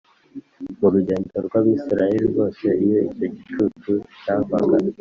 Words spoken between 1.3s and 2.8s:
rw Abisirayeli rwose